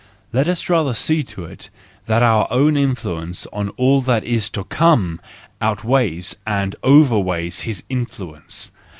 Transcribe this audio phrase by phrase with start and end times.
[0.33, 1.69] Let us rather see to it
[2.07, 5.19] that our own influence on all that is to co7ne
[5.61, 8.71] outweighs and overweighs his influence!